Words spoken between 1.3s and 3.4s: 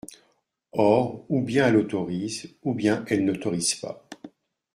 bien elle autorise, ou bien elle